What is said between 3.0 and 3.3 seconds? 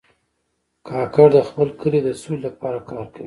کوي.